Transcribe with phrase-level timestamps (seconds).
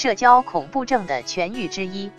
[0.00, 2.10] 社交恐怖症的痊愈之一。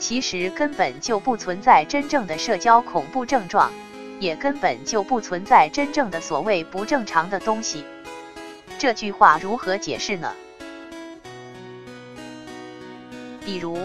[0.00, 3.70] 其实根本就不存在真正的社交恐怖症状，
[4.18, 7.84] 也根本就不存在真正的所谓不正常的东西。
[8.78, 10.32] 这句话如何解释呢？
[13.44, 13.78] 比如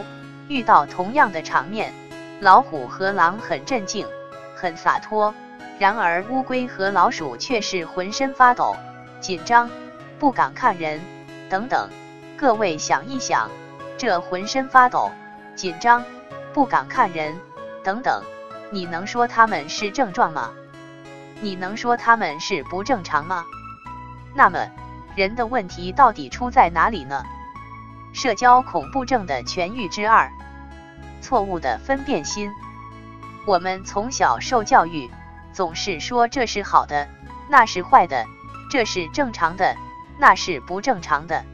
[0.48, 1.94] 遇到同样的场面，
[2.40, 4.08] 老虎和狼很镇静、
[4.56, 5.32] 很洒脱，
[5.78, 8.76] 然而乌龟和老鼠却是浑身发抖、
[9.22, 9.70] 紧张、
[10.18, 11.00] 不敢看人
[11.48, 11.88] 等等。
[12.38, 13.50] 各位想一想，
[13.98, 15.12] 这浑身发抖。
[15.56, 16.04] 紧张，
[16.52, 17.40] 不敢看人，
[17.84, 18.24] 等等，
[18.72, 20.52] 你能说他们是症状吗？
[21.42, 23.46] 你能说他们是不正常吗？
[24.34, 24.68] 那么，
[25.16, 27.24] 人的问题到底出在哪里呢？
[28.14, 30.32] 社交恐怖症的痊愈之二：
[31.22, 32.52] 错误的分辨心。
[33.46, 35.10] 我们从小受教育，
[35.54, 37.08] 总是说这是好的，
[37.48, 38.26] 那是坏的，
[38.72, 39.76] 这是正常的，
[40.18, 41.46] 那是不正常的。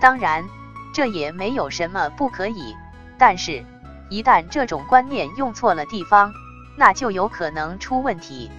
[0.00, 0.48] 当然，
[0.92, 2.76] 这也没有什么不可以。
[3.18, 3.64] 但是，
[4.08, 6.32] 一旦这种观念用错了地方，
[6.76, 8.50] 那就有可能出问题。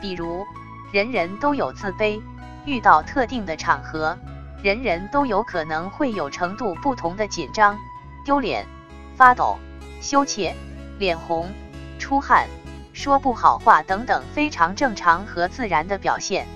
[0.00, 0.46] 比如，
[0.92, 2.20] 人人都有自卑，
[2.64, 4.16] 遇到特定的场合，
[4.62, 7.76] 人人都有可能会有程度不同的紧张、
[8.24, 8.64] 丢脸、
[9.16, 9.58] 发抖、
[10.00, 10.54] 羞怯、
[10.98, 11.50] 脸红、
[11.98, 12.46] 出汗、
[12.92, 16.46] 说不好话等等非常正常和自然的表现。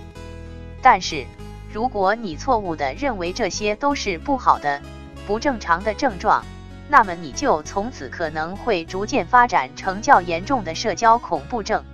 [0.81, 1.27] 但是，
[1.73, 4.83] 如果你错误地认为这些都是不好的、
[5.27, 6.45] 不正常的症状，
[6.89, 11.85] 那么你就从此可能会逐渐发展成较严重的社交恐怖症。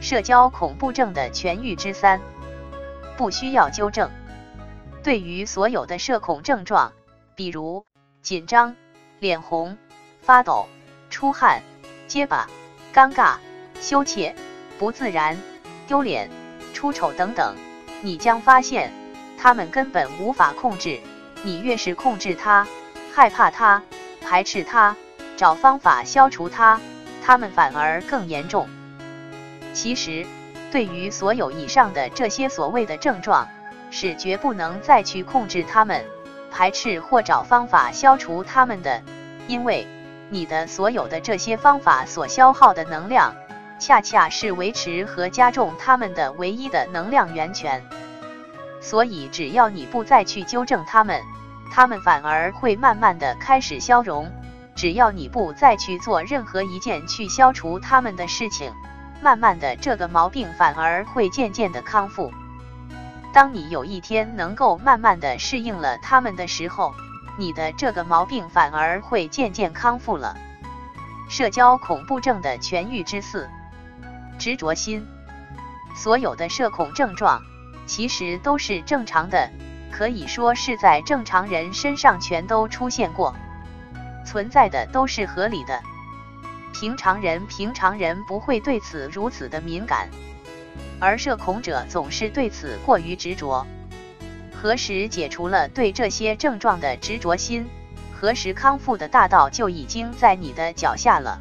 [0.00, 2.20] 社交恐怖症的痊愈之三，
[3.16, 4.10] 不需要纠正。
[5.02, 6.92] 对于所有的社恐症状，
[7.34, 7.84] 比如
[8.22, 8.76] 紧张、
[9.18, 9.76] 脸红、
[10.22, 10.68] 发抖、
[11.10, 11.62] 出汗、
[12.06, 12.48] 结巴、
[12.94, 13.38] 尴尬、
[13.80, 14.36] 羞怯、
[14.78, 15.36] 不自然、
[15.88, 16.30] 丢脸、
[16.72, 17.56] 出丑等等，
[18.02, 18.92] 你将发现
[19.38, 21.00] 他们根本无法控制。
[21.42, 22.66] 你越是控制它，
[23.12, 23.82] 害怕它。
[24.22, 24.96] 排斥它，
[25.36, 26.80] 找方法消除它，
[27.22, 28.66] 它们反而更严重。
[29.74, 30.26] 其实，
[30.72, 33.46] 对于所有以上的这些所谓的症状，
[33.90, 36.04] 是绝不能再去控制它们、
[36.50, 39.02] 排斥或找方法消除它们的，
[39.46, 39.86] 因为
[40.30, 43.36] 你的所有的这些方法所消耗的能量，
[43.78, 47.82] 恰恰是维持和加重它们的唯一的能量源泉。
[48.80, 51.22] 所以，只要你不再去纠正它们。
[51.72, 54.30] 他们反而会慢慢的开始消融，
[54.76, 58.72] 只要你不再去做任何一件去消除他们的事情，
[59.20, 62.32] 慢慢的这个毛病反而会渐渐的康复。
[63.32, 66.94] 当你有一天能够慢慢的适应了他们的时候，
[67.36, 70.36] 你的这个毛病反而会渐渐康复了。
[71.28, 73.48] 社交恐怖症的痊愈之四，
[74.38, 75.06] 执着心。
[75.96, 77.42] 所有的社恐症状
[77.86, 79.50] 其实都是正常的。
[79.96, 83.32] 可以说是在正常人身上全都出现过，
[84.26, 85.80] 存在的都是合理的。
[86.72, 90.08] 平常人平常人不会对此如此的敏感，
[90.98, 93.64] 而社恐者总是对此过于执着。
[94.52, 97.64] 何时解除了对这些症状的执着心，
[98.12, 101.38] 何时康复的大道就已经在你的脚下了。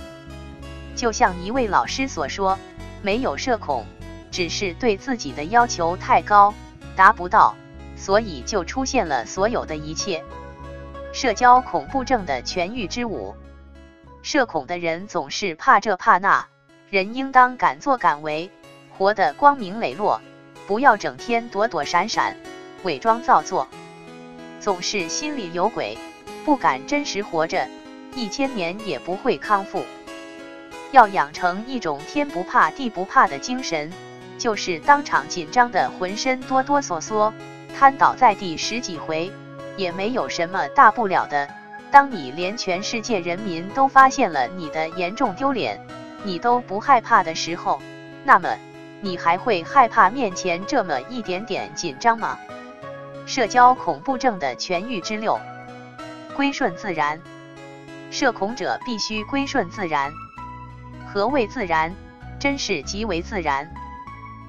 [0.96, 2.60] 就像一位老师所说，
[3.04, 3.86] 没有社恐，
[4.32, 6.54] 只是对自己的要求太高，
[6.96, 7.56] 达不到。
[7.96, 10.24] 所以就出现了所有的一切。
[11.14, 13.36] 社交恐怖症的痊愈之舞，
[14.24, 16.48] 社恐的人总是怕这怕那，
[16.90, 18.50] 人应当敢作敢为，
[18.98, 20.20] 活得光明磊落，
[20.68, 22.36] 不要整天躲躲闪闪，
[22.84, 23.68] 伪装造作，
[24.60, 25.98] 总是心里有鬼，
[26.44, 27.70] 不敢真实活着，
[28.16, 29.86] 一千年也不会康复。
[30.94, 33.92] 要养成一种天不怕地不怕的精神，
[34.38, 37.34] 就是当场紧张的浑身哆哆嗦嗦。
[37.76, 39.32] 瘫倒在地十几回，
[39.76, 41.50] 也没有什么大不了的。
[41.90, 45.84] 当你连全世界人民都发现了你的严重丢脸，
[46.24, 47.82] 你都不害怕的时候，
[48.24, 48.56] 那么
[49.02, 52.38] 你还会害怕面前这么一点点紧张吗？
[53.26, 55.40] 社交恐怖症的痊愈之六，
[56.36, 57.20] 归顺自然。
[58.12, 60.14] 社恐者必须归顺自然。
[61.14, 61.94] 何谓自然？
[62.40, 63.72] 真是极为自然。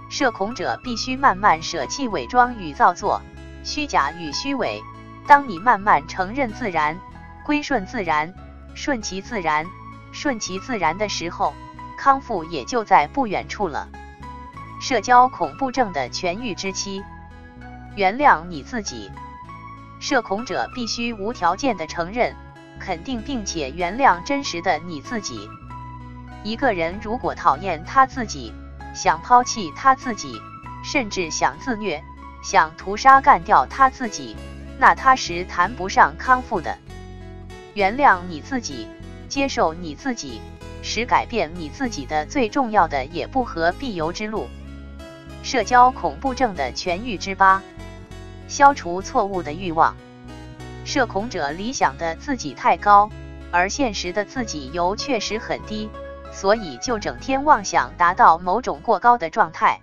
[0.08, 3.20] 社恐者必须慢慢舍弃伪装与造作、
[3.62, 4.82] 虚假与虚伪。
[5.26, 6.98] 当你慢慢承认自然、
[7.44, 8.32] 归顺自然、
[8.74, 9.66] 顺其自然、
[10.10, 11.52] 顺其自然的时候，
[11.98, 13.90] 康复也就在不远处了。
[14.80, 17.04] 社交恐怖症的痊愈之期，
[17.94, 19.10] 原谅你自己。
[20.00, 22.34] 社恐者必须无条件的承认、
[22.80, 25.46] 肯定并且原谅真实的你自己。
[26.44, 28.52] 一个人如果讨厌他自己，
[28.94, 30.40] 想抛弃他自己，
[30.84, 32.04] 甚至想自虐，
[32.42, 34.36] 想屠杀干掉他自己，
[34.78, 36.76] 那他时谈不上康复的。
[37.72, 38.86] 原谅你自己，
[39.26, 40.42] 接受你自己，
[40.82, 44.46] 使改变你自己的最重要的也不合必由之路。
[45.42, 47.62] 社交恐怖症的痊愈之八，
[48.48, 49.96] 消除错误的欲望。
[50.84, 53.08] 社恐者理想的自己太高，
[53.50, 55.88] 而现实的自己又确实很低，
[56.34, 59.80] 所以就整天妄想达到某种过高的状态，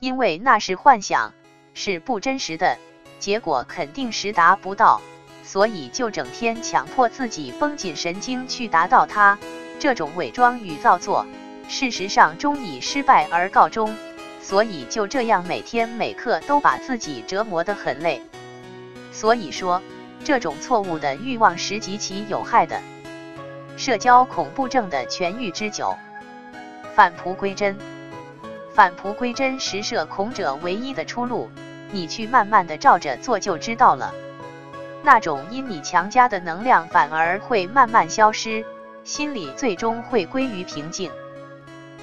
[0.00, 1.32] 因为那是幻想，
[1.72, 2.76] 是不真实的，
[3.20, 5.00] 结果肯定实达不到。
[5.44, 9.38] 所以就整天强迫自己绷紧神经去达到它，
[9.78, 11.26] 这种伪装与造作，
[11.68, 13.94] 事实上终以失败而告终。
[14.40, 18.20] 所以就这样每天每刻都把自己折磨得很累。
[19.12, 19.80] 所以说，
[20.24, 22.80] 这种错误的欲望是极其有害的。
[23.76, 25.96] 社交恐怖症的痊愈之酒，
[26.94, 27.76] 返璞归真。
[28.74, 31.50] 返璞归真是社恐者唯一的出路，
[31.90, 34.14] 你去慢慢的照着做就知道了。
[35.02, 38.64] 那种因你强加的能量反而会慢慢消失，
[39.04, 41.10] 心里最终会归于平静。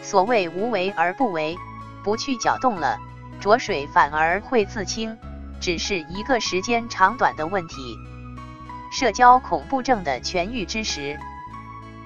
[0.02, 1.58] 所谓无为而不为，
[2.04, 3.00] 不去搅动了，
[3.40, 5.18] 浊水反而会自清，
[5.62, 7.96] 只是一个时间长短的问题。
[8.92, 11.20] 社交恐怖症的痊愈之时，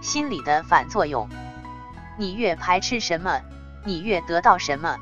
[0.04, 1.30] 心理的反作用，
[2.18, 3.40] 你越排斥什么，
[3.86, 4.98] 你越得到什么；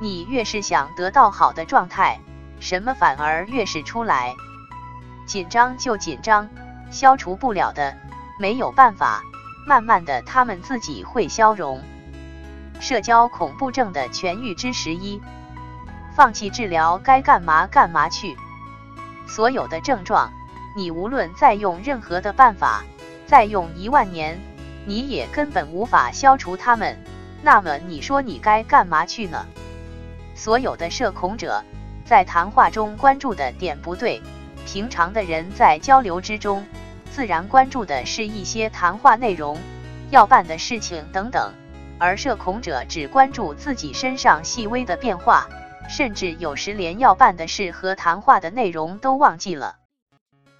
[0.00, 2.18] 你越是想得到好的状态，
[2.58, 4.34] 什么反而越是出来。
[5.26, 6.48] 紧张就紧张，
[6.90, 7.94] 消除不了的，
[8.40, 9.22] 没有办法，
[9.68, 11.82] 慢慢的他们自己会消融。
[12.80, 15.20] 社交恐怖症的痊愈之十一，
[16.14, 18.34] 放弃治疗，该干嘛干嘛去。
[19.26, 20.32] 所有的症状，
[20.74, 22.82] 你无论再用任何的办法，
[23.26, 24.38] 再用一万年，
[24.84, 26.96] 你也根本无法消除他们。
[27.42, 29.46] 那么你说你该干嘛去呢？
[30.34, 31.64] 所有的社恐者
[32.04, 34.22] 在谈话中关注的点不对。
[34.64, 36.66] 平常的人在交流之中，
[37.12, 39.56] 自然关注的是一些谈话内容、
[40.10, 41.52] 要办的事情等等，
[41.98, 45.48] 而社恐者只关注自己身上细微的变化，
[45.88, 49.76] 甚至有时连要办的事和谈话的内容都忘记了。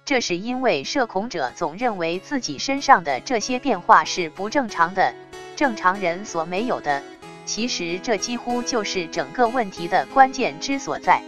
[0.07, 5.13] 这是因为社恐者总认为自己身上的这些变化是不正常的，
[5.57, 7.03] 正常人所没有的。
[7.45, 11.21] 其实这几乎就是整个问题的关键之所在，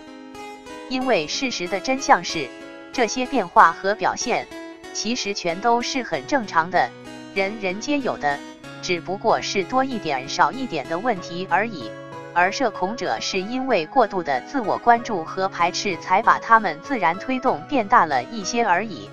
[0.88, 2.48] 因为事实的真相是。
[2.94, 4.48] 这些变化和表现，
[4.94, 6.90] 其实全都是很正常的，
[7.36, 8.40] 人人皆有的，
[8.82, 11.92] 只不过是多一点少一点的问题而已。
[12.34, 19.10] 而社恐者是因为过度的自我关注和排斥，才把他们自然推动变大了一些而已。